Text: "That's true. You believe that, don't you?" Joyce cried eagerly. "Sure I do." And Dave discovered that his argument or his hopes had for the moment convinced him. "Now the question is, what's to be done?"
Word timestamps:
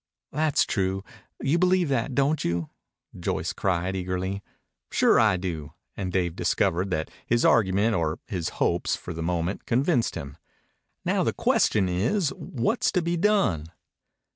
"That's 0.31 0.65
true. 0.65 1.03
You 1.43 1.59
believe 1.59 1.87
that, 1.89 2.15
don't 2.15 2.43
you?" 2.43 2.71
Joyce 3.19 3.53
cried 3.53 3.95
eagerly. 3.95 4.41
"Sure 4.89 5.19
I 5.19 5.37
do." 5.37 5.73
And 5.95 6.11
Dave 6.11 6.35
discovered 6.35 6.89
that 6.89 7.11
his 7.27 7.45
argument 7.45 7.93
or 7.93 8.17
his 8.25 8.49
hopes 8.57 8.95
had 8.95 9.01
for 9.03 9.13
the 9.13 9.21
moment 9.21 9.67
convinced 9.67 10.15
him. 10.15 10.37
"Now 11.05 11.23
the 11.23 11.33
question 11.33 11.87
is, 11.87 12.29
what's 12.33 12.91
to 12.93 13.03
be 13.03 13.15
done?" 13.15 13.67